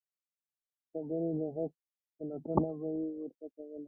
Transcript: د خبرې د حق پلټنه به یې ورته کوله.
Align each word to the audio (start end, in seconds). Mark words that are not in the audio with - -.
د 0.81 0.83
خبرې 0.91 1.31
د 1.39 1.41
حق 1.55 1.73
پلټنه 2.15 2.69
به 2.79 2.89
یې 2.97 3.07
ورته 3.19 3.45
کوله. 3.53 3.77